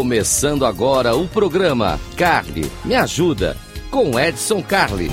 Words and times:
Começando 0.00 0.64
agora 0.64 1.14
o 1.14 1.28
programa 1.28 2.00
Carly 2.16 2.62
Me 2.86 2.94
Ajuda, 2.94 3.54
com 3.90 4.18
Edson 4.18 4.62
Carli. 4.62 5.08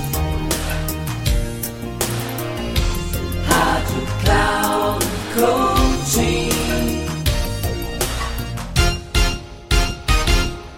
Rádio 3.44 4.02
Cloud 4.24 5.04
Coaching. 5.34 6.48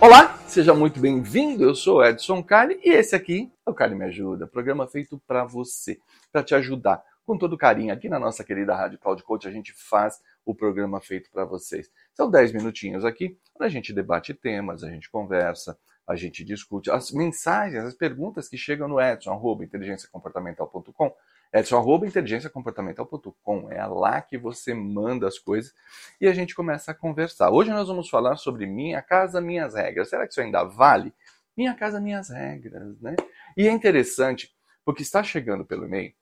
Olá, 0.00 0.40
seja 0.44 0.74
muito 0.74 0.98
bem-vindo. 0.98 1.62
Eu 1.62 1.76
sou 1.76 2.04
Edson 2.04 2.42
Carli 2.42 2.80
e 2.82 2.90
esse 2.90 3.14
aqui 3.14 3.48
é 3.64 3.70
o 3.70 3.74
Carli 3.74 3.94
Me 3.94 4.06
Ajuda, 4.06 4.44
programa 4.44 4.88
feito 4.88 5.22
para 5.24 5.44
você, 5.44 6.00
para 6.32 6.42
te 6.42 6.52
ajudar 6.56 7.00
com 7.30 7.38
todo 7.38 7.56
carinho. 7.56 7.94
Aqui 7.94 8.08
na 8.08 8.18
nossa 8.18 8.42
querida 8.42 8.74
Rádio 8.74 8.98
Cloud 8.98 9.22
Coach 9.22 9.46
a 9.46 9.52
gente 9.52 9.72
faz 9.72 10.20
o 10.44 10.52
programa 10.52 11.00
feito 11.00 11.30
para 11.30 11.44
vocês. 11.44 11.88
São 12.12 12.28
10 12.28 12.52
minutinhos 12.54 13.04
aqui, 13.04 13.38
a 13.60 13.68
gente 13.68 13.92
debate 13.92 14.34
temas, 14.34 14.82
a 14.82 14.90
gente 14.90 15.08
conversa, 15.08 15.78
a 16.08 16.16
gente 16.16 16.44
discute 16.44 16.90
as 16.90 17.12
mensagens, 17.12 17.84
as 17.84 17.94
perguntas 17.94 18.48
que 18.48 18.56
chegam 18.56 18.88
no 18.88 19.00
Edson, 19.00 19.30
arroba 19.30 19.64
inteligenciacomportamental.com. 19.64 21.14
Edson, 21.54 21.76
arroba 21.76 22.04
inteligenciacomportamental.com. 22.04 23.70
É 23.70 23.86
lá 23.86 24.20
que 24.20 24.36
você 24.36 24.74
manda 24.74 25.28
as 25.28 25.38
coisas 25.38 25.72
e 26.20 26.26
a 26.26 26.32
gente 26.32 26.52
começa 26.52 26.90
a 26.90 26.94
conversar. 26.94 27.52
Hoje 27.52 27.70
nós 27.70 27.86
vamos 27.86 28.10
falar 28.10 28.38
sobre 28.38 28.66
minha 28.66 29.00
casa, 29.02 29.40
minhas 29.40 29.74
regras. 29.76 30.10
Será 30.10 30.26
que 30.26 30.32
isso 30.32 30.40
ainda 30.40 30.64
vale? 30.64 31.14
Minha 31.56 31.74
casa, 31.74 32.00
minhas 32.00 32.28
regras, 32.28 33.00
né? 33.00 33.14
E 33.56 33.68
é 33.68 33.70
interessante, 33.70 34.52
porque 34.84 35.02
está 35.02 35.22
chegando 35.22 35.64
pelo 35.64 35.84
e-mail 35.84 36.12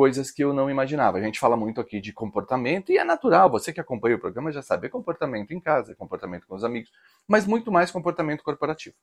coisas 0.00 0.30
que 0.30 0.42
eu 0.42 0.54
não 0.54 0.70
imaginava. 0.70 1.18
A 1.18 1.20
gente 1.20 1.38
fala 1.38 1.58
muito 1.58 1.78
aqui 1.78 2.00
de 2.00 2.10
comportamento 2.10 2.90
e 2.90 2.96
é 2.96 3.04
natural, 3.04 3.50
você 3.50 3.70
que 3.70 3.82
acompanha 3.82 4.16
o 4.16 4.18
programa 4.18 4.50
já 4.50 4.62
sabe, 4.62 4.86
é 4.86 4.88
comportamento 4.88 5.50
em 5.50 5.60
casa, 5.60 5.92
é 5.92 5.94
comportamento 5.94 6.46
com 6.46 6.54
os 6.54 6.64
amigos, 6.64 6.90
mas 7.28 7.46
muito 7.46 7.70
mais 7.70 7.90
comportamento 7.90 8.42
corporativo. 8.42 8.96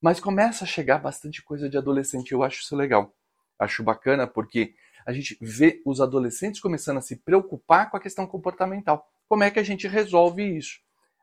Mas 0.00 0.20
começa 0.20 0.62
a 0.62 0.66
chegar 0.68 0.98
bastante 0.98 1.42
coisa 1.42 1.68
de 1.68 1.76
adolescente, 1.76 2.30
eu 2.30 2.44
acho 2.44 2.60
isso 2.60 2.76
legal. 2.76 3.12
Acho 3.58 3.82
bacana 3.82 4.28
porque 4.28 4.74
a 5.04 5.12
gente 5.12 5.36
vê 5.40 5.82
os 5.84 6.00
adolescentes 6.00 6.60
começando 6.60 6.98
a 6.98 7.02
se 7.02 7.16
preocupar 7.16 7.90
com 7.90 7.96
a 7.96 8.00
questão 8.00 8.24
comportamental. 8.24 9.08
Como 9.28 9.42
é 9.42 9.50
que 9.50 9.58
a 9.58 9.64
gente 9.64 9.88
resolve 9.88 10.56
isso? 10.56 10.78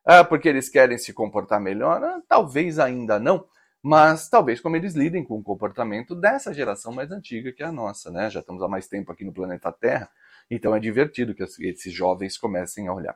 Ah, 0.06 0.26
porque 0.26 0.50
eles 0.50 0.68
querem 0.68 0.98
se 0.98 1.14
comportar 1.14 1.62
melhor? 1.62 2.04
Ah, 2.04 2.22
talvez 2.28 2.80
ainda 2.80 3.18
não, 3.18 3.48
mas 3.86 4.28
talvez 4.28 4.60
como 4.60 4.76
eles 4.76 4.96
lidem 4.96 5.24
com 5.24 5.38
o 5.38 5.44
comportamento 5.44 6.16
dessa 6.16 6.52
geração 6.52 6.92
mais 6.92 7.12
antiga 7.12 7.52
que 7.52 7.62
é 7.62 7.68
a 7.68 7.72
nossa, 7.72 8.10
né? 8.10 8.32
Já 8.32 8.40
estamos 8.40 8.64
há 8.64 8.68
mais 8.68 8.88
tempo 8.88 9.12
aqui 9.12 9.24
no 9.24 9.32
planeta 9.32 9.72
Terra, 9.72 10.10
então 10.50 10.76
é 10.76 10.80
divertido 10.80 11.36
que 11.36 11.44
esses 11.44 11.94
jovens 11.94 12.36
comecem 12.36 12.88
a 12.88 12.94
olhar. 12.96 13.16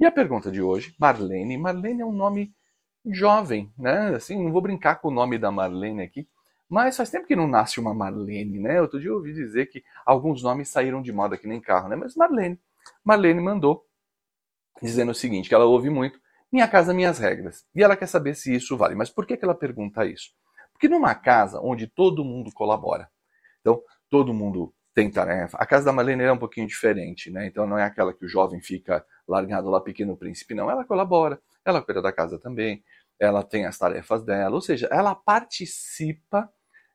E 0.00 0.04
a 0.04 0.10
pergunta 0.10 0.50
de 0.50 0.60
hoje, 0.60 0.92
Marlene. 0.98 1.56
Marlene 1.56 2.00
é 2.02 2.04
um 2.04 2.10
nome 2.10 2.52
jovem, 3.06 3.72
né? 3.78 4.16
Assim, 4.16 4.42
não 4.42 4.50
vou 4.50 4.60
brincar 4.60 4.96
com 4.96 5.06
o 5.06 5.12
nome 5.12 5.38
da 5.38 5.52
Marlene 5.52 6.02
aqui, 6.02 6.28
mas 6.68 6.96
faz 6.96 7.10
tempo 7.10 7.24
que 7.24 7.36
não 7.36 7.46
nasce 7.46 7.78
uma 7.78 7.94
Marlene, 7.94 8.58
né? 8.58 8.80
Outro 8.80 8.98
dia 8.98 9.10
eu 9.10 9.14
ouvi 9.14 9.32
dizer 9.32 9.66
que 9.66 9.84
alguns 10.04 10.42
nomes 10.42 10.68
saíram 10.68 11.00
de 11.00 11.12
moda 11.12 11.38
que 11.38 11.46
nem 11.46 11.60
carro, 11.60 11.88
né? 11.88 11.94
Mas 11.94 12.16
Marlene. 12.16 12.58
Marlene 13.04 13.40
mandou 13.40 13.86
dizendo 14.82 15.12
o 15.12 15.14
seguinte, 15.14 15.48
que 15.48 15.54
ela 15.54 15.64
ouve 15.64 15.88
muito, 15.88 16.20
minha 16.50 16.68
casa, 16.68 16.94
minhas 16.94 17.18
regras. 17.18 17.64
E 17.74 17.82
ela 17.82 17.96
quer 17.96 18.06
saber 18.06 18.34
se 18.34 18.54
isso 18.54 18.76
vale. 18.76 18.94
Mas 18.94 19.10
por 19.10 19.26
que, 19.26 19.36
que 19.36 19.44
ela 19.44 19.54
pergunta 19.54 20.06
isso? 20.06 20.30
Porque 20.72 20.88
numa 20.88 21.14
casa 21.14 21.60
onde 21.60 21.86
todo 21.86 22.24
mundo 22.24 22.52
colabora, 22.52 23.08
então 23.60 23.82
todo 24.08 24.32
mundo 24.32 24.72
tem 24.94 25.10
tarefa. 25.10 25.56
A 25.58 25.66
casa 25.66 25.86
da 25.86 25.92
Marlene 25.92 26.24
é 26.24 26.32
um 26.32 26.38
pouquinho 26.38 26.66
diferente, 26.66 27.30
né? 27.30 27.46
Então 27.46 27.66
não 27.66 27.78
é 27.78 27.84
aquela 27.84 28.12
que 28.12 28.24
o 28.24 28.28
jovem 28.28 28.60
fica 28.60 29.04
largado 29.26 29.68
lá 29.70 29.80
pequeno 29.80 30.16
príncipe, 30.16 30.54
não. 30.54 30.70
Ela 30.70 30.84
colabora, 30.84 31.40
ela 31.64 31.82
cuida 31.82 32.02
da 32.02 32.12
casa 32.12 32.38
também, 32.38 32.82
ela 33.18 33.42
tem 33.42 33.66
as 33.66 33.76
tarefas 33.76 34.24
dela, 34.24 34.54
ou 34.54 34.60
seja, 34.60 34.88
ela 34.90 35.14
participa 35.14 36.48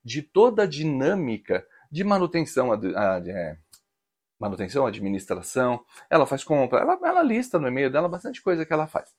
de 0.04 0.22
toda 0.22 0.64
a 0.64 0.68
dinâmica 0.68 1.66
de 1.92 2.04
manutenção, 2.04 2.74
é, 2.74 3.58
manutenção, 4.40 4.86
administração, 4.86 5.84
ela 6.10 6.26
faz 6.26 6.44
compra, 6.44 6.80
ela, 6.80 7.00
ela 7.04 7.24
lista 7.24 7.60
no 7.60 7.68
e-mail 7.68 7.92
dela 7.92 8.10
bastante 8.10 8.42
coisa 8.42 8.66
que 8.66 8.74
ela 8.74 8.88
faz. 8.88 9.14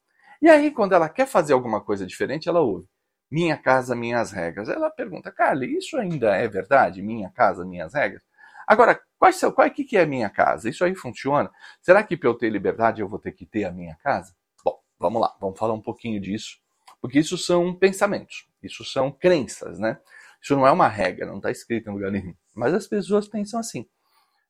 E 0.44 0.48
aí, 0.50 0.70
quando 0.70 0.92
ela 0.92 1.08
quer 1.08 1.26
fazer 1.26 1.54
alguma 1.54 1.80
coisa 1.80 2.04
diferente, 2.06 2.50
ela 2.50 2.60
ouve. 2.60 2.86
Minha 3.30 3.56
casa, 3.56 3.96
minhas 3.96 4.30
regras. 4.30 4.68
Ela 4.68 4.90
pergunta, 4.90 5.32
Carly, 5.32 5.78
isso 5.78 5.96
ainda 5.96 6.36
é 6.36 6.46
verdade? 6.46 7.00
Minha 7.00 7.30
casa, 7.30 7.64
minhas 7.64 7.94
regras? 7.94 8.22
Agora, 8.66 9.00
quais 9.18 9.36
são, 9.36 9.50
qual 9.50 9.66
é 9.66 9.70
que 9.70 9.96
é 9.96 10.04
minha 10.04 10.28
casa? 10.28 10.68
Isso 10.68 10.84
aí 10.84 10.94
funciona? 10.94 11.50
Será 11.80 12.02
que 12.02 12.14
para 12.14 12.28
eu 12.28 12.34
ter 12.34 12.50
liberdade 12.50 13.00
eu 13.00 13.08
vou 13.08 13.18
ter 13.18 13.32
que 13.32 13.46
ter 13.46 13.64
a 13.64 13.72
minha 13.72 13.96
casa? 14.02 14.34
Bom, 14.62 14.78
vamos 14.98 15.22
lá, 15.22 15.34
vamos 15.40 15.58
falar 15.58 15.72
um 15.72 15.80
pouquinho 15.80 16.20
disso, 16.20 16.58
porque 17.00 17.20
isso 17.20 17.38
são 17.38 17.74
pensamentos, 17.74 18.46
isso 18.62 18.84
são 18.84 19.10
crenças, 19.10 19.78
né? 19.78 19.98
Isso 20.42 20.54
não 20.54 20.66
é 20.66 20.70
uma 20.70 20.88
regra, 20.88 21.24
não 21.24 21.38
está 21.38 21.50
escrito 21.50 21.88
em 21.88 21.94
lugar 21.94 22.12
nenhum. 22.12 22.34
Mas 22.54 22.74
as 22.74 22.86
pessoas 22.86 23.26
pensam 23.26 23.58
assim, 23.58 23.86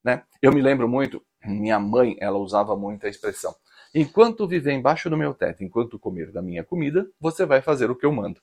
né? 0.02 0.24
Eu 0.42 0.52
me 0.52 0.60
lembro 0.60 0.88
muito, 0.88 1.24
minha 1.44 1.78
mãe, 1.78 2.16
ela 2.18 2.36
usava 2.36 2.76
muito 2.76 3.06
a 3.06 3.08
expressão: 3.08 3.54
Enquanto 3.94 4.48
viver 4.48 4.72
embaixo 4.72 5.08
do 5.08 5.16
meu 5.16 5.32
teto, 5.32 5.62
enquanto 5.62 5.98
comer 5.98 6.32
da 6.32 6.42
minha 6.42 6.64
comida, 6.64 7.08
você 7.20 7.46
vai 7.46 7.62
fazer 7.62 7.90
o 7.90 7.94
que 7.94 8.04
eu 8.04 8.12
mando. 8.12 8.40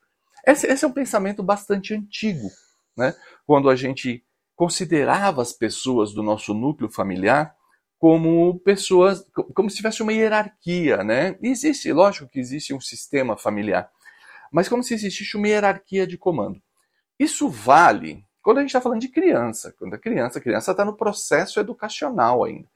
Esse, 0.48 0.66
esse 0.68 0.86
é 0.86 0.88
um 0.88 0.94
pensamento 0.94 1.44
bastante 1.44 1.94
antigo, 1.94 2.50
né? 2.98 3.14
Quando 3.46 3.70
a 3.70 3.76
gente 3.76 4.24
considerava 4.56 5.42
as 5.42 5.52
pessoas 5.52 6.14
do 6.14 6.24
nosso 6.24 6.54
núcleo 6.54 6.90
familiar 6.90 7.56
como 8.00 8.60
pessoas, 8.62 9.24
como 9.54 9.70
se 9.70 9.76
tivesse 9.76 10.02
uma 10.02 10.14
hierarquia, 10.14 11.04
né? 11.04 11.38
existe, 11.42 11.92
lógico 11.94 12.28
que 12.28 12.40
existe 12.40 12.74
um 12.74 12.82
sistema 12.82 13.38
familiar, 13.38 13.92
mas 14.52 14.68
como 14.68 14.84
se 14.84 14.96
existisse 14.96 15.38
uma 15.38 15.48
hierarquia 15.48 16.08
de 16.08 16.18
comando. 16.18 16.60
Isso 17.20 17.48
vale 17.48 18.26
quando 18.42 18.58
a 18.58 18.62
gente 18.62 18.72
está 18.72 18.82
falando 18.82 19.02
de 19.02 19.08
criança. 19.08 19.74
Quando 19.78 19.94
a 19.94 20.00
criança, 20.00 20.40
a 20.40 20.42
criança 20.42 20.72
está 20.72 20.84
no 20.84 20.98
processo 20.98 21.60
educacional 21.60 22.44
ainda. 22.44 22.68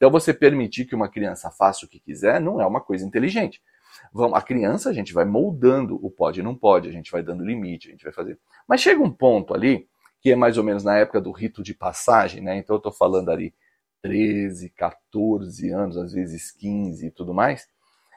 Então, 0.00 0.10
você 0.10 0.32
permitir 0.32 0.86
que 0.86 0.94
uma 0.94 1.10
criança 1.10 1.50
faça 1.50 1.84
o 1.84 1.88
que 1.88 2.00
quiser 2.00 2.40
não 2.40 2.58
é 2.58 2.66
uma 2.66 2.80
coisa 2.80 3.04
inteligente. 3.04 3.62
Vamos, 4.10 4.34
a 4.38 4.40
criança, 4.40 4.88
a 4.88 4.94
gente 4.94 5.12
vai 5.12 5.26
moldando 5.26 5.94
o 6.02 6.10
pode 6.10 6.40
e 6.40 6.42
não 6.42 6.54
pode, 6.54 6.88
a 6.88 6.90
gente 6.90 7.12
vai 7.12 7.22
dando 7.22 7.44
limite, 7.44 7.88
a 7.88 7.90
gente 7.90 8.04
vai 8.04 8.12
fazer. 8.12 8.38
Mas 8.66 8.80
chega 8.80 9.02
um 9.02 9.10
ponto 9.10 9.52
ali, 9.52 9.86
que 10.22 10.32
é 10.32 10.36
mais 10.36 10.56
ou 10.56 10.64
menos 10.64 10.82
na 10.82 10.96
época 10.96 11.20
do 11.20 11.30
rito 11.30 11.62
de 11.62 11.74
passagem, 11.74 12.40
né? 12.40 12.56
Então, 12.56 12.76
eu 12.76 12.78
estou 12.78 12.90
falando 12.90 13.30
ali 13.30 13.52
13, 14.00 14.70
14 14.70 15.68
anos, 15.68 15.98
às 15.98 16.14
vezes 16.14 16.50
15 16.50 17.06
e 17.06 17.10
tudo 17.10 17.34
mais, 17.34 17.68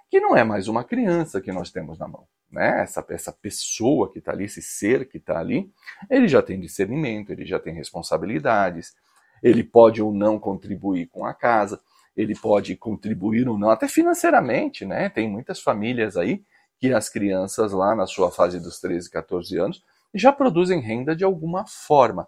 que 0.10 0.22
não 0.22 0.38
é 0.38 0.44
mais 0.46 0.70
uma 0.70 0.86
criança 0.86 1.42
que 1.42 1.52
nós 1.52 1.70
temos 1.70 2.00
na 2.00 2.08
mão. 2.08 2.26
Né? 2.50 2.82
Essa, 2.82 3.06
essa 3.10 3.34
pessoa 3.34 4.10
que 4.10 4.20
está 4.20 4.32
ali, 4.32 4.46
esse 4.46 4.62
ser 4.62 5.06
que 5.10 5.18
está 5.18 5.38
ali, 5.38 5.70
ele 6.10 6.30
já 6.30 6.42
tem 6.42 6.62
discernimento, 6.62 7.32
ele 7.32 7.46
já 7.46 7.60
tem 7.60 7.74
responsabilidades, 7.74 8.96
ele 9.44 9.64
pode 9.64 10.02
ou 10.02 10.14
não 10.14 10.40
contribuir 10.40 11.08
com 11.08 11.26
a 11.26 11.34
casa, 11.34 11.82
ele 12.16 12.34
pode 12.34 12.78
contribuir 12.78 13.50
ou 13.50 13.58
não, 13.58 13.70
até 13.70 13.88
financeiramente, 13.90 14.86
né? 14.86 15.10
Tem 15.10 15.30
muitas 15.30 15.60
famílias 15.60 16.16
aí 16.16 16.44
que 16.80 16.94
as 16.94 17.10
crianças 17.10 17.74
lá 17.74 17.94
na 17.96 18.08
sua 18.08 18.32
fase 18.32 18.60
dos 18.60 18.80
13, 18.80 19.10
14 19.10 19.58
anos 19.58 19.84
já 20.14 20.32
produzem 20.32 20.80
renda 20.80 21.16
de 21.16 21.24
alguma 21.24 21.66
forma. 21.68 22.28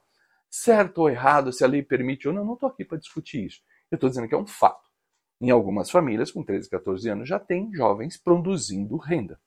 Certo 0.49 0.99
ou 0.99 1.09
errado, 1.09 1.53
se 1.53 1.63
a 1.63 1.67
lei 1.67 1.81
permite 1.81 2.27
ou 2.27 2.33
não, 2.33 2.43
não 2.43 2.53
estou 2.55 2.67
aqui 2.67 2.83
para 2.83 2.97
discutir 2.97 3.45
isso. 3.45 3.61
Eu 3.89 3.95
estou 3.95 4.09
dizendo 4.09 4.27
que 4.27 4.35
é 4.35 4.37
um 4.37 4.47
fato. 4.47 4.89
Em 5.39 5.51
algumas 5.51 5.89
famílias, 5.89 6.31
com 6.31 6.43
13, 6.43 6.69
14 6.69 7.09
anos, 7.09 7.29
já 7.29 7.39
tem 7.39 7.71
jovens 7.73 8.17
produzindo 8.17 8.97
renda. 8.97 9.39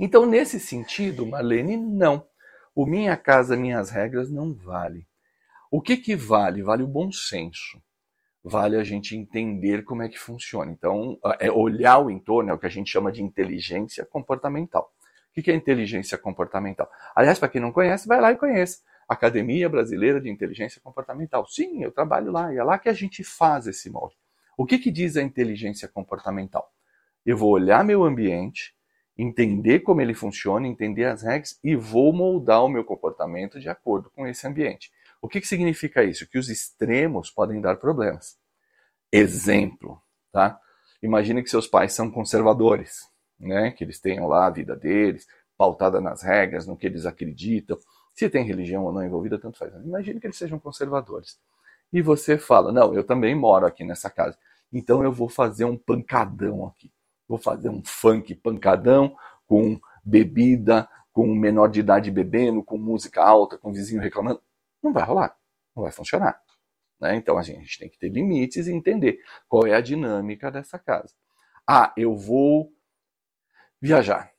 Então, 0.00 0.26
nesse 0.26 0.58
sentido, 0.58 1.26
Marlene, 1.26 1.76
não. 1.76 2.26
O 2.74 2.84
Minha 2.84 3.16
Casa 3.16 3.56
Minhas 3.56 3.90
Regras 3.90 4.30
não 4.30 4.52
vale. 4.52 5.06
O 5.76 5.82
que, 5.82 5.98
que 5.98 6.16
vale? 6.16 6.62
Vale 6.62 6.82
o 6.82 6.86
bom 6.86 7.12
senso. 7.12 7.78
Vale 8.42 8.78
a 8.78 8.82
gente 8.82 9.14
entender 9.14 9.84
como 9.84 10.02
é 10.02 10.08
que 10.08 10.18
funciona. 10.18 10.72
Então, 10.72 11.18
é 11.38 11.52
olhar 11.52 11.98
o 11.98 12.10
entorno, 12.10 12.48
é 12.48 12.54
o 12.54 12.58
que 12.58 12.64
a 12.64 12.70
gente 12.70 12.90
chama 12.90 13.12
de 13.12 13.22
inteligência 13.22 14.02
comportamental. 14.06 14.90
O 15.36 15.42
que 15.42 15.50
é 15.50 15.54
inteligência 15.54 16.16
comportamental? 16.16 16.90
Aliás, 17.14 17.38
para 17.38 17.50
quem 17.50 17.60
não 17.60 17.72
conhece, 17.72 18.08
vai 18.08 18.22
lá 18.22 18.32
e 18.32 18.38
conheça. 18.38 18.78
Academia 19.06 19.68
Brasileira 19.68 20.18
de 20.18 20.30
Inteligência 20.30 20.80
Comportamental. 20.80 21.46
Sim, 21.46 21.84
eu 21.84 21.92
trabalho 21.92 22.32
lá, 22.32 22.54
e 22.54 22.56
é 22.56 22.64
lá 22.64 22.78
que 22.78 22.88
a 22.88 22.94
gente 22.94 23.22
faz 23.22 23.66
esse 23.66 23.90
molde. 23.90 24.16
O 24.56 24.64
que, 24.64 24.78
que 24.78 24.90
diz 24.90 25.14
a 25.18 25.22
inteligência 25.22 25.86
comportamental? 25.88 26.72
Eu 27.22 27.36
vou 27.36 27.50
olhar 27.50 27.84
meu 27.84 28.02
ambiente, 28.02 28.74
entender 29.18 29.80
como 29.80 30.00
ele 30.00 30.14
funciona, 30.14 30.66
entender 30.66 31.04
as 31.04 31.22
regras 31.22 31.60
e 31.62 31.76
vou 31.76 32.14
moldar 32.14 32.64
o 32.64 32.68
meu 32.70 32.82
comportamento 32.82 33.60
de 33.60 33.68
acordo 33.68 34.08
com 34.08 34.26
esse 34.26 34.46
ambiente. 34.46 34.90
O 35.26 35.28
que, 35.28 35.40
que 35.40 35.48
significa 35.48 36.04
isso? 36.04 36.24
Que 36.28 36.38
os 36.38 36.48
extremos 36.48 37.32
podem 37.32 37.60
dar 37.60 37.78
problemas. 37.78 38.38
Exemplo, 39.10 40.00
tá? 40.30 40.56
Imagine 41.02 41.42
que 41.42 41.50
seus 41.50 41.66
pais 41.66 41.92
são 41.92 42.08
conservadores, 42.08 43.08
né? 43.36 43.72
Que 43.72 43.82
eles 43.82 43.98
tenham 43.98 44.28
lá 44.28 44.46
a 44.46 44.50
vida 44.50 44.76
deles, 44.76 45.26
pautada 45.58 46.00
nas 46.00 46.22
regras, 46.22 46.64
no 46.64 46.76
que 46.76 46.86
eles 46.86 47.06
acreditam. 47.06 47.76
Se 48.14 48.30
tem 48.30 48.44
religião 48.44 48.84
ou 48.84 48.92
não 48.92 49.02
envolvida, 49.02 49.36
tanto 49.36 49.58
faz. 49.58 49.74
Imagine 49.74 50.20
que 50.20 50.28
eles 50.28 50.38
sejam 50.38 50.60
conservadores. 50.60 51.40
E 51.92 52.00
você 52.00 52.38
fala: 52.38 52.70
Não, 52.70 52.94
eu 52.94 53.02
também 53.02 53.34
moro 53.34 53.66
aqui 53.66 53.82
nessa 53.82 54.08
casa. 54.08 54.38
Então 54.72 55.02
eu 55.02 55.10
vou 55.10 55.28
fazer 55.28 55.64
um 55.64 55.76
pancadão 55.76 56.68
aqui. 56.68 56.92
Vou 57.26 57.36
fazer 57.36 57.68
um 57.68 57.82
funk 57.84 58.32
pancadão 58.36 59.16
com 59.44 59.76
bebida, 60.04 60.88
com 61.12 61.26
menor 61.34 61.66
de 61.66 61.80
idade 61.80 62.12
bebendo, 62.12 62.62
com 62.62 62.78
música 62.78 63.24
alta, 63.24 63.58
com 63.58 63.72
vizinho 63.72 64.00
reclamando. 64.00 64.40
Não 64.86 64.92
vai 64.92 65.02
rolar, 65.02 65.36
não 65.74 65.82
vai 65.82 65.90
funcionar. 65.90 66.40
Né? 67.00 67.16
Então 67.16 67.36
a 67.36 67.42
gente 67.42 67.76
tem 67.76 67.88
que 67.88 67.98
ter 67.98 68.08
limites 68.08 68.68
e 68.68 68.72
entender 68.72 69.18
qual 69.48 69.66
é 69.66 69.74
a 69.74 69.80
dinâmica 69.80 70.48
dessa 70.48 70.78
casa. 70.78 71.12
Ah, 71.66 71.92
eu 71.96 72.16
vou 72.16 72.72
viajar. 73.82 74.30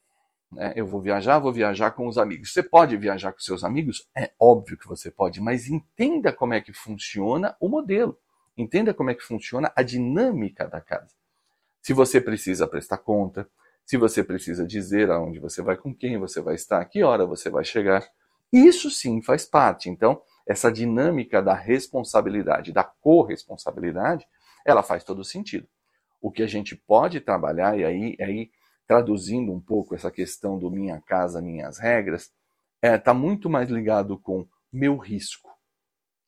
Né? 0.49 0.71
Eu 0.73 0.87
vou 0.87 1.01
viajar, 1.01 1.37
vou 1.39 1.51
viajar 1.51 1.91
com 1.91 2.07
os 2.07 2.17
amigos. 2.17 2.53
Você 2.53 2.63
pode 2.63 2.95
viajar 2.95 3.33
com 3.33 3.39
seus 3.39 3.65
amigos? 3.65 4.07
É 4.15 4.31
óbvio 4.39 4.77
que 4.77 4.87
você 4.87 5.11
pode, 5.11 5.41
mas 5.41 5.67
entenda 5.67 6.31
como 6.31 6.53
é 6.53 6.61
que 6.61 6.71
funciona 6.71 7.57
o 7.59 7.67
modelo. 7.67 8.17
Entenda 8.57 8.93
como 8.93 9.09
é 9.09 9.13
que 9.13 9.23
funciona 9.23 9.69
a 9.75 9.83
dinâmica 9.83 10.65
da 10.65 10.79
casa. 10.79 11.13
Se 11.81 11.91
você 11.91 12.21
precisa 12.21 12.65
prestar 12.65 12.99
conta, 12.99 13.49
se 13.85 13.97
você 13.97 14.23
precisa 14.23 14.65
dizer 14.65 15.11
aonde 15.11 15.39
você 15.39 15.61
vai, 15.61 15.75
com 15.75 15.93
quem 15.93 16.17
você 16.17 16.39
vai 16.39 16.55
estar, 16.55 16.83
que 16.85 17.03
hora 17.03 17.25
você 17.25 17.49
vai 17.49 17.65
chegar, 17.65 18.09
isso 18.51 18.89
sim 18.89 19.21
faz 19.21 19.45
parte. 19.45 19.89
Então, 19.89 20.21
essa 20.47 20.71
dinâmica 20.71 21.41
da 21.41 21.53
responsabilidade, 21.53 22.71
da 22.71 22.83
corresponsabilidade, 22.83 24.25
ela 24.65 24.81
faz 24.81 25.03
todo 25.03 25.23
sentido. 25.23 25.67
O 26.21 26.31
que 26.31 26.41
a 26.41 26.47
gente 26.47 26.75
pode 26.75 27.19
trabalhar, 27.19 27.77
e 27.77 27.83
aí, 27.83 28.17
aí 28.19 28.51
traduzindo 28.87 29.51
um 29.51 29.59
pouco 29.59 29.93
essa 29.93 30.09
questão 30.09 30.57
do 30.57 30.71
minha 30.71 31.01
casa, 31.01 31.41
minhas 31.41 31.77
regras, 31.77 32.23
está 32.23 32.33
é, 32.81 32.97
tá 32.97 33.13
muito 33.13 33.49
mais 33.49 33.69
ligado 33.69 34.17
com 34.17 34.47
meu 34.71 34.97
risco. 34.97 35.49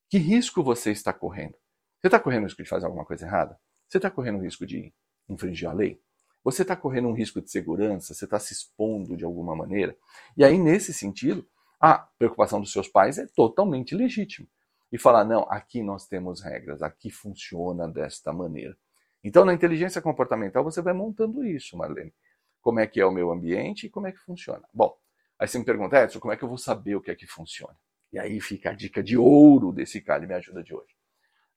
Que 0.09 0.17
risco 0.17 0.61
você 0.61 0.91
está 0.91 1.13
correndo? 1.13 1.55
Você 1.99 2.07
está 2.07 2.19
correndo 2.19 2.43
o 2.43 2.45
risco 2.45 2.61
de 2.61 2.69
fazer 2.69 2.85
alguma 2.85 3.05
coisa 3.05 3.25
errada? 3.25 3.57
Você 3.87 3.97
está 3.97 4.11
correndo 4.11 4.39
o 4.39 4.41
risco 4.41 4.65
de 4.65 4.93
infringir 5.29 5.69
a 5.69 5.73
lei? 5.73 6.01
Você 6.43 6.61
está 6.61 6.75
correndo 6.75 7.07
um 7.07 7.13
risco 7.13 7.41
de 7.41 7.49
segurança? 7.49 8.13
Você 8.13 8.25
está 8.25 8.39
se 8.39 8.53
expondo 8.53 9.15
de 9.15 9.23
alguma 9.23 9.55
maneira? 9.55 9.95
E 10.35 10.43
aí, 10.43 10.57
nesse 10.57 10.93
sentido, 10.93 11.47
a 11.79 11.97
preocupação 12.17 12.59
dos 12.59 12.71
seus 12.71 12.87
pais 12.87 13.17
é 13.17 13.25
totalmente 13.27 13.95
legítima. 13.95 14.47
E 14.91 14.97
falar, 14.97 15.23
não, 15.23 15.43
aqui 15.49 15.83
nós 15.83 16.07
temos 16.07 16.41
regras, 16.41 16.81
aqui 16.81 17.11
funciona 17.11 17.87
desta 17.87 18.33
maneira. 18.33 18.75
Então, 19.23 19.45
na 19.45 19.53
inteligência 19.53 20.01
comportamental, 20.01 20.63
você 20.63 20.81
vai 20.81 20.93
montando 20.93 21.45
isso, 21.45 21.77
Marlene 21.77 22.13
como 22.61 22.79
é 22.79 22.87
que 22.87 22.99
é 22.99 23.05
o 23.05 23.11
meu 23.11 23.31
ambiente 23.31 23.87
e 23.87 23.89
como 23.89 24.07
é 24.07 24.11
que 24.11 24.19
funciona. 24.19 24.63
Bom, 24.73 24.95
aí 25.37 25.47
você 25.47 25.57
me 25.57 25.65
pergunta, 25.65 26.01
Edson, 26.01 26.19
como 26.19 26.33
é 26.33 26.37
que 26.37 26.43
eu 26.43 26.49
vou 26.49 26.57
saber 26.57 26.95
o 26.95 27.01
que 27.01 27.11
é 27.11 27.15
que 27.15 27.27
funciona? 27.27 27.75
E 28.11 28.19
aí 28.19 28.39
fica 28.41 28.71
a 28.71 28.73
dica 28.73 29.03
de 29.03 29.17
ouro 29.17 29.71
desse 29.71 30.01
cara 30.01 30.25
Me 30.25 30.33
Ajuda 30.33 30.63
de 30.63 30.73
hoje. 30.73 30.95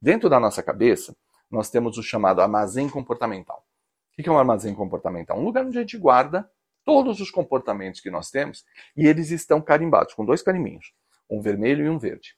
Dentro 0.01 0.29
da 0.29 0.39
nossa 0.39 0.63
cabeça, 0.63 1.17
nós 1.51 1.71
temos 1.71 1.99
o 1.99 2.03
chamado 2.03 2.41
armazém 2.41 2.89
comportamental. 2.89 3.65
O 4.13 4.23
que 4.23 4.29
é 4.29 4.33
um 4.33 4.39
armazém 4.39 4.75
comportamental? 4.75 5.39
Um 5.39 5.45
lugar 5.45 5.65
onde 5.65 5.79
a 5.79 5.81
gente 5.81 5.99
guarda 5.99 6.49
todos 6.84 7.20
os 7.20 7.31
comportamentos 7.31 8.00
que 8.00 8.11
nós 8.11 8.31
temos 8.31 8.64
e 8.96 9.06
eles 9.06 9.31
estão 9.31 9.61
carimbados, 9.61 10.14
com 10.14 10.25
dois 10.25 10.43
carimbinhos, 10.43 10.93
um 11.31 11.40
vermelho 11.40 11.84
e 11.84 11.88
um 11.88 11.99
verde. 11.99 12.37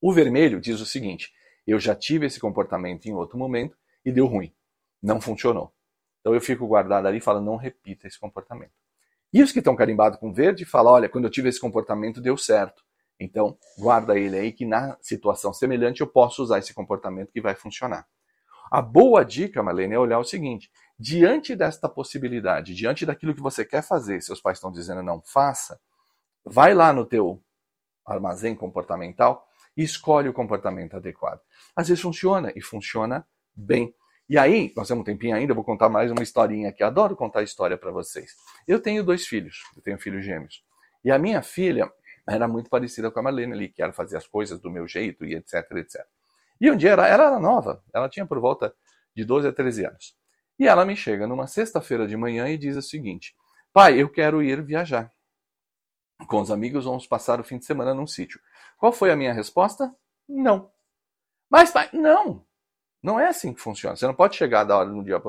O 0.00 0.12
vermelho 0.12 0.60
diz 0.60 0.80
o 0.80 0.86
seguinte: 0.86 1.32
eu 1.66 1.78
já 1.78 1.94
tive 1.94 2.26
esse 2.26 2.40
comportamento 2.40 3.06
em 3.06 3.12
outro 3.12 3.38
momento 3.38 3.76
e 4.04 4.10
deu 4.10 4.26
ruim, 4.26 4.52
não 5.02 5.20
funcionou. 5.20 5.72
Então 6.20 6.34
eu 6.34 6.40
fico 6.40 6.66
guardado 6.66 7.06
ali 7.06 7.18
e 7.18 7.20
falo, 7.20 7.40
não 7.40 7.56
repita 7.56 8.06
esse 8.06 8.18
comportamento. 8.18 8.72
E 9.32 9.42
os 9.42 9.50
que 9.50 9.60
estão 9.60 9.74
carimbados 9.74 10.18
com 10.18 10.32
verde 10.32 10.64
falam, 10.64 10.92
olha, 10.92 11.08
quando 11.08 11.24
eu 11.24 11.30
tive 11.30 11.48
esse 11.48 11.60
comportamento 11.60 12.20
deu 12.20 12.36
certo. 12.36 12.84
Então, 13.18 13.56
guarda 13.78 14.18
ele 14.18 14.36
aí 14.36 14.52
que 14.52 14.66
na 14.66 14.96
situação 15.00 15.52
semelhante 15.54 16.00
eu 16.00 16.06
posso 16.06 16.42
usar 16.42 16.58
esse 16.58 16.74
comportamento 16.74 17.32
que 17.32 17.40
vai 17.40 17.54
funcionar. 17.54 18.06
A 18.70 18.82
boa 18.82 19.24
dica, 19.24 19.62
Marlene, 19.62 19.94
é 19.94 19.98
olhar 19.98 20.18
o 20.18 20.24
seguinte: 20.24 20.70
diante 21.02 21.56
desta 21.56 21.88
possibilidade, 21.88 22.76
diante 22.76 23.04
daquilo 23.04 23.34
que 23.34 23.40
você 23.40 23.64
quer 23.64 23.82
fazer, 23.82 24.22
seus 24.22 24.40
pais 24.40 24.58
estão 24.58 24.70
dizendo 24.70 25.02
não 25.02 25.20
faça, 25.20 25.80
vai 26.44 26.74
lá 26.74 26.92
no 26.92 27.04
teu 27.04 27.42
armazém 28.06 28.54
comportamental 28.54 29.44
e 29.76 29.82
escolhe 29.82 30.28
o 30.28 30.32
comportamento 30.32 30.96
adequado. 30.96 31.40
Às 31.74 31.88
vezes 31.88 32.00
funciona 32.00 32.52
e 32.54 32.62
funciona 32.62 33.26
bem. 33.52 33.92
E 34.28 34.38
aí, 34.38 34.72
nós 34.76 34.86
temos 34.86 35.02
um 35.02 35.04
tempinho 35.04 35.34
ainda, 35.34 35.52
vou 35.52 35.64
contar 35.64 35.88
mais 35.88 36.08
uma 36.12 36.22
historinha 36.22 36.68
aqui. 36.68 36.84
Adoro 36.84 37.16
contar 37.16 37.42
história 37.42 37.76
para 37.76 37.90
vocês. 37.90 38.36
Eu 38.68 38.80
tenho 38.80 39.02
dois 39.02 39.26
filhos, 39.26 39.64
eu 39.74 39.82
tenho 39.82 39.98
filhos 39.98 40.24
gêmeos. 40.24 40.64
E 41.04 41.10
a 41.10 41.18
minha 41.18 41.42
filha 41.42 41.92
era 42.28 42.46
muito 42.46 42.70
parecida 42.70 43.10
com 43.10 43.18
a 43.18 43.22
Marlene 43.24 43.54
ali, 43.54 43.68
que 43.68 43.82
era 43.82 43.92
fazer 43.92 44.16
as 44.16 44.28
coisas 44.28 44.60
do 44.60 44.70
meu 44.70 44.86
jeito 44.86 45.24
e 45.24 45.34
etc, 45.34 45.68
etc. 45.72 46.06
E 46.60 46.70
um 46.70 46.76
dia 46.76 46.90
ela, 46.90 47.08
ela 47.08 47.26
era 47.26 47.40
nova, 47.40 47.82
ela 47.92 48.08
tinha 48.08 48.24
por 48.24 48.38
volta 48.38 48.72
de 49.16 49.24
12 49.24 49.48
a 49.48 49.52
13 49.52 49.86
anos. 49.86 50.21
E 50.62 50.68
ela 50.68 50.84
me 50.84 50.94
chega 50.94 51.26
numa 51.26 51.48
sexta-feira 51.48 52.06
de 52.06 52.16
manhã 52.16 52.48
e 52.48 52.56
diz 52.56 52.76
o 52.76 52.82
seguinte: 52.82 53.34
Pai, 53.72 54.00
eu 54.00 54.08
quero 54.08 54.40
ir 54.40 54.62
viajar. 54.62 55.12
Com 56.28 56.40
os 56.40 56.52
amigos 56.52 56.84
vamos 56.84 57.04
passar 57.04 57.40
o 57.40 57.42
fim 57.42 57.58
de 57.58 57.64
semana 57.64 57.92
num 57.92 58.06
sítio. 58.06 58.38
Qual 58.78 58.92
foi 58.92 59.10
a 59.10 59.16
minha 59.16 59.32
resposta? 59.32 59.92
Não. 60.28 60.70
Mas, 61.50 61.72
pai, 61.72 61.90
não. 61.92 62.46
Não 63.02 63.18
é 63.18 63.26
assim 63.26 63.52
que 63.52 63.60
funciona. 63.60 63.96
Você 63.96 64.06
não 64.06 64.14
pode 64.14 64.36
chegar 64.36 64.62
da 64.62 64.78
hora 64.78 64.88
no 64.88 65.02
dia. 65.02 65.20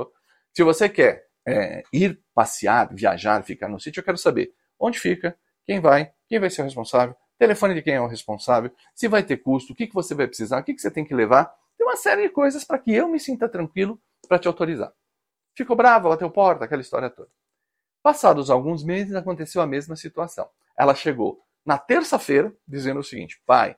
Se 0.54 0.62
você 0.62 0.88
quer 0.88 1.26
é, 1.48 1.82
ir 1.92 2.22
passear, 2.32 2.94
viajar, 2.94 3.44
ficar 3.44 3.68
no 3.68 3.80
sítio, 3.80 4.02
eu 4.02 4.06
quero 4.06 4.20
saber 4.20 4.54
onde 4.80 5.00
fica, 5.00 5.36
quem 5.66 5.80
vai, 5.80 6.14
quem 6.28 6.40
vai 6.40 6.52
ser 6.52 6.62
o 6.62 6.66
responsável, 6.66 7.16
telefone 7.40 7.74
de 7.74 7.82
quem 7.82 7.96
é 7.96 8.00
o 8.00 8.06
responsável, 8.06 8.72
se 8.94 9.08
vai 9.08 9.24
ter 9.24 9.38
custo, 9.38 9.74
o 9.74 9.76
que, 9.76 9.88
que 9.88 9.96
você 9.96 10.14
vai 10.14 10.28
precisar, 10.28 10.60
o 10.60 10.64
que, 10.64 10.76
que 10.76 10.80
você 10.82 10.92
tem 10.92 11.04
que 11.04 11.16
levar. 11.16 11.52
Tem 11.76 11.88
uma 11.88 11.98
série 11.98 12.22
de 12.22 12.30
coisas 12.30 12.64
para 12.64 12.78
que 12.78 12.94
eu 12.94 13.08
me 13.08 13.20
sinta 13.20 13.50
tranquilo 13.50 14.00
para 14.28 14.38
te 14.38 14.48
autorizar. 14.48 14.94
Ficou 15.56 15.76
bravo, 15.76 16.10
bateu 16.10 16.30
porta, 16.30 16.66
aquela 16.66 16.82
história 16.82 17.10
toda. 17.10 17.30
Passados 18.02 18.50
alguns 18.50 18.84
meses, 18.84 19.16
aconteceu 19.16 19.62
a 19.62 19.68
mesma 19.68 19.96
situação. 19.96 20.50
Ela 20.78 20.96
chegou 20.96 21.40
na 21.66 21.78
terça-feira 21.78 22.54
dizendo 22.68 23.00
o 23.00 23.04
seguinte: 23.04 23.42
pai, 23.46 23.76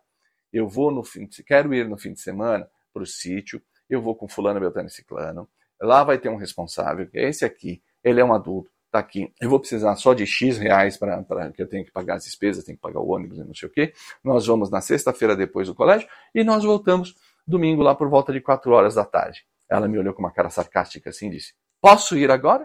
eu 0.52 0.68
vou 0.68 0.92
no 0.92 1.04
fim 1.04 1.28
de, 1.28 1.44
quero 1.44 1.74
ir 1.74 1.88
no 1.88 1.98
fim 1.98 2.14
de 2.14 2.22
semana 2.22 2.68
para 2.94 3.04
o 3.04 3.06
sítio, 3.06 3.62
eu 3.90 4.02
vou 4.02 4.16
com 4.16 4.28
fulano, 4.28 4.60
beltrano 4.60 4.88
e 4.88 4.92
ciclano, 4.92 5.50
lá 5.82 6.04
vai 6.04 6.18
ter 6.18 6.30
um 6.30 6.38
responsável, 6.38 7.08
é 7.14 7.28
esse 7.28 7.44
aqui, 7.44 7.84
ele 8.04 8.22
é 8.22 8.26
um 8.26 8.34
adulto, 8.34 8.72
tá 8.90 9.00
aqui, 9.00 9.32
eu 9.42 9.50
vou 9.50 9.60
precisar 9.60 9.96
só 9.98 10.14
de 10.14 10.26
X 10.26 10.58
reais 10.58 10.98
para 10.98 11.52
que 11.52 11.62
eu 11.62 11.68
tenho 11.68 11.84
que 11.84 11.92
pagar 11.92 12.16
as 12.16 12.24
despesas, 12.24 12.64
tenho 12.64 12.78
que 12.78 12.82
pagar 12.82 13.02
o 13.02 13.10
ônibus 13.10 13.38
e 13.38 13.44
não 13.44 13.54
sei 13.54 13.68
o 13.68 13.72
quê. 13.72 13.94
Nós 14.24 14.48
vamos 14.48 14.70
na 14.70 14.80
sexta-feira 14.80 15.36
depois 15.36 15.68
do 15.68 15.76
colégio 15.76 16.08
e 16.34 16.44
nós 16.44 16.64
voltamos 16.64 17.16
domingo 17.46 17.82
lá 17.84 17.94
por 17.94 18.10
volta 18.10 18.32
de 18.32 18.40
4 18.40 18.72
horas 18.72 18.96
da 18.96 19.04
tarde. 19.04 19.46
Ela 19.70 19.88
me 19.88 20.00
olhou 20.00 20.14
com 20.14 20.22
uma 20.22 20.32
cara 20.32 20.50
sarcástica 20.50 21.10
assim 21.10 21.28
e 21.28 21.32
disse: 21.32 21.54
Posso 21.86 22.18
ir 22.18 22.32
agora? 22.32 22.64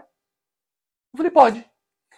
Eu 1.13 1.17
falei: 1.17 1.31
Pode. 1.31 1.65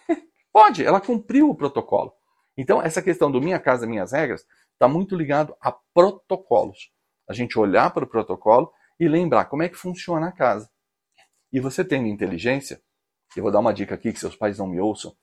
Pode. 0.50 0.82
Ela 0.82 1.02
cumpriu 1.02 1.50
o 1.50 1.54
protocolo. 1.54 2.14
Então, 2.56 2.80
essa 2.80 3.02
questão 3.02 3.30
do 3.30 3.42
minha 3.42 3.58
casa, 3.58 3.86
minhas 3.86 4.12
regras, 4.12 4.46
está 4.72 4.88
muito 4.88 5.14
ligado 5.14 5.54
a 5.60 5.70
protocolos. 5.70 6.90
A 7.28 7.34
gente 7.34 7.58
olhar 7.58 7.90
para 7.90 8.04
o 8.04 8.06
protocolo 8.06 8.72
e 8.98 9.06
lembrar 9.06 9.44
como 9.44 9.62
é 9.62 9.68
que 9.68 9.76
funciona 9.76 10.28
a 10.28 10.32
casa. 10.32 10.70
E 11.52 11.60
você 11.60 11.84
tendo 11.84 12.06
inteligência, 12.06 12.80
eu 13.36 13.42
vou 13.42 13.52
dar 13.52 13.58
uma 13.58 13.74
dica 13.74 13.94
aqui 13.94 14.10
que 14.10 14.18
seus 14.18 14.34
pais 14.34 14.58
não 14.58 14.66
me 14.66 14.80
ouçam, 14.80 15.14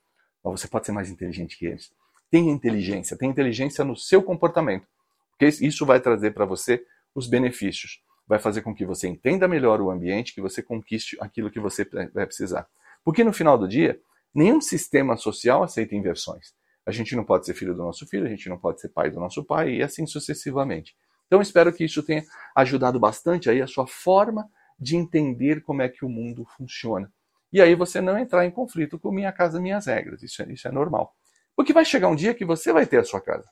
mas 0.43 0.61
você 0.61 0.67
pode 0.67 0.85
ser 0.85 0.91
mais 0.91 1.09
inteligente 1.09 1.57
que 1.57 1.65
eles. 1.65 1.91
Tenha 2.29 2.51
inteligência, 2.51 3.17
tenha 3.17 3.31
inteligência 3.31 3.83
no 3.83 3.97
seu 3.97 4.21
comportamento, 4.21 4.85
porque 5.31 5.47
isso 5.65 5.83
vai 5.83 5.99
trazer 5.99 6.31
para 6.31 6.45
você 6.45 6.85
os 7.15 7.27
benefícios. 7.27 8.03
Vai 8.31 8.39
fazer 8.39 8.61
com 8.61 8.73
que 8.73 8.85
você 8.85 9.09
entenda 9.09 9.45
melhor 9.45 9.81
o 9.81 9.91
ambiente, 9.91 10.33
que 10.33 10.39
você 10.39 10.63
conquiste 10.63 11.17
aquilo 11.19 11.51
que 11.51 11.59
você 11.59 11.83
vai 12.13 12.25
precisar. 12.25 12.65
Porque 13.03 13.25
no 13.25 13.33
final 13.33 13.57
do 13.57 13.67
dia, 13.67 13.99
nenhum 14.33 14.61
sistema 14.61 15.17
social 15.17 15.63
aceita 15.63 15.95
inversões. 15.95 16.53
A 16.85 16.91
gente 16.91 17.13
não 17.13 17.25
pode 17.25 17.45
ser 17.45 17.53
filho 17.53 17.75
do 17.75 17.83
nosso 17.83 18.07
filho, 18.07 18.25
a 18.25 18.29
gente 18.29 18.47
não 18.47 18.57
pode 18.57 18.79
ser 18.79 18.87
pai 18.87 19.11
do 19.11 19.19
nosso 19.19 19.43
pai 19.43 19.71
e 19.71 19.83
assim 19.83 20.05
sucessivamente. 20.05 20.95
Então 21.27 21.41
espero 21.41 21.73
que 21.73 21.83
isso 21.83 22.01
tenha 22.03 22.23
ajudado 22.55 22.97
bastante 23.01 23.49
aí 23.49 23.61
a 23.61 23.67
sua 23.67 23.85
forma 23.85 24.49
de 24.79 24.95
entender 24.95 25.61
como 25.61 25.81
é 25.81 25.89
que 25.89 26.05
o 26.05 26.09
mundo 26.09 26.45
funciona. 26.55 27.11
E 27.51 27.61
aí 27.61 27.75
você 27.75 27.99
não 27.99 28.17
entrar 28.17 28.45
em 28.45 28.51
conflito 28.51 28.97
com 28.97 29.11
minha 29.11 29.33
casa, 29.33 29.59
minhas 29.59 29.87
regras. 29.87 30.23
Isso 30.23 30.41
é, 30.41 30.53
isso 30.53 30.69
é 30.69 30.71
normal. 30.71 31.13
Porque 31.53 31.73
vai 31.73 31.83
chegar 31.83 32.07
um 32.07 32.15
dia 32.15 32.33
que 32.33 32.45
você 32.45 32.71
vai 32.71 32.85
ter 32.85 33.01
a 33.01 33.03
sua 33.03 33.19
casa. 33.19 33.49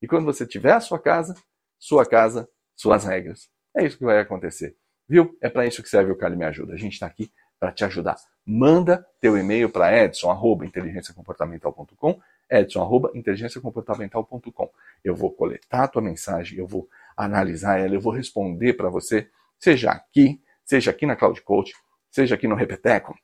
E 0.00 0.08
quando 0.08 0.24
você 0.24 0.46
tiver 0.46 0.72
a 0.72 0.80
sua 0.80 0.98
casa, 0.98 1.34
sua 1.78 2.06
casa, 2.06 2.48
suas 2.74 3.04
regras. 3.04 3.50
É 3.76 3.84
isso 3.84 3.98
que 3.98 4.04
vai 4.04 4.18
acontecer. 4.18 4.74
Viu? 5.08 5.36
É 5.40 5.48
para 5.48 5.66
isso 5.66 5.82
que 5.82 5.88
serve 5.88 6.12
o 6.12 6.16
Cali 6.16 6.36
Me 6.36 6.44
Ajuda. 6.44 6.74
A 6.74 6.78
gente 6.78 6.92
está 6.94 7.06
aqui 7.06 7.32
para 7.58 7.72
te 7.72 7.84
ajudar. 7.84 8.16
Manda 8.44 9.06
teu 9.20 9.36
e-mail 9.36 9.70
para 9.70 9.96
edson.inteligenciacomportamental.com 9.96 12.20
edson.inteligenciacomportamental.com 12.50 14.70
Eu 15.02 15.14
vou 15.14 15.32
coletar 15.32 15.84
a 15.84 15.88
tua 15.88 16.02
mensagem, 16.02 16.58
eu 16.58 16.66
vou 16.66 16.88
analisar 17.16 17.78
ela, 17.78 17.94
eu 17.94 18.00
vou 18.00 18.12
responder 18.12 18.74
para 18.74 18.90
você, 18.90 19.30
seja 19.58 19.90
aqui, 19.90 20.42
seja 20.64 20.90
aqui 20.90 21.06
na 21.06 21.16
Cloud 21.16 21.40
Coach, 21.42 21.74
seja 22.10 22.34
aqui 22.34 22.46
no 22.46 22.54
Repeteco, 22.54 23.16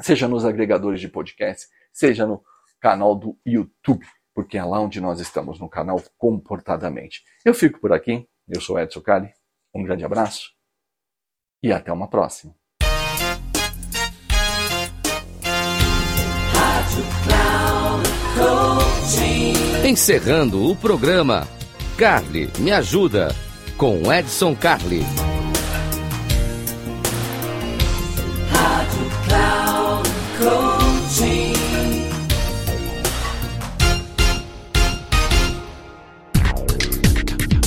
seja 0.00 0.26
nos 0.28 0.44
agregadores 0.44 1.00
de 1.00 1.08
podcast, 1.08 1.68
seja 1.92 2.26
no 2.26 2.42
canal 2.80 3.14
do 3.14 3.36
YouTube, 3.44 4.06
porque 4.34 4.56
é 4.56 4.64
lá 4.64 4.80
onde 4.80 5.00
nós 5.00 5.20
estamos, 5.20 5.60
no 5.60 5.68
canal 5.68 6.02
Comportadamente. 6.16 7.24
Eu 7.44 7.52
fico 7.52 7.80
por 7.80 7.92
aqui, 7.92 8.26
eu 8.48 8.60
sou 8.60 8.78
Edson 8.78 9.00
Cali, 9.00 9.32
um 9.74 9.82
grande 9.82 10.04
abraço 10.04 10.50
e 11.62 11.72
até 11.72 11.92
uma 11.92 12.08
próxima. 12.08 12.54
Encerrando 19.84 20.70
o 20.70 20.76
programa, 20.76 21.48
Carly 21.96 22.50
Me 22.58 22.70
Ajuda, 22.72 23.34
com 23.76 24.12
Edson 24.12 24.54
Coaching. 24.54 25.04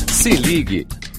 Se 0.07 0.29
ligue, 0.37 0.87